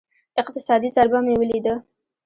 [0.41, 1.73] اقتصادي ضربه مې وليده.